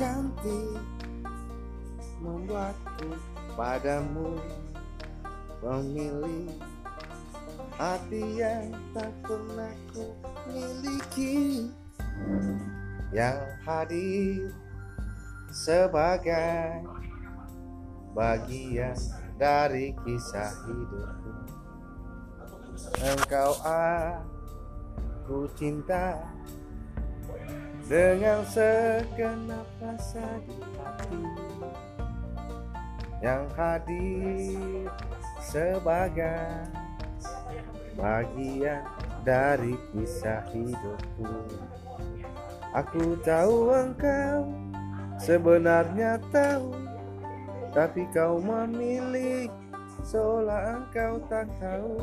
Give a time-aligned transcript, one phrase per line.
[0.00, 0.80] hati
[2.24, 3.12] membuatku
[3.52, 4.40] padamu.
[5.60, 6.56] Memilih
[7.76, 10.16] hati yang tak pernah ku
[10.48, 11.68] miliki.
[13.12, 14.56] Yang hadir
[15.52, 16.80] sebagai
[18.16, 18.96] bagian
[19.36, 21.32] dari kisah hidupku.
[23.04, 26.24] Engkau aku cinta
[27.90, 31.26] dengan segenap rasa di hati
[33.18, 34.86] yang hadir
[35.42, 36.70] sebagai
[37.98, 38.86] bagian
[39.26, 41.34] dari kisah hidupku.
[42.78, 44.46] Aku tahu engkau
[45.18, 46.70] sebenarnya tahu,
[47.74, 49.50] tapi kau memilih
[50.06, 51.98] seolah engkau tak tahu.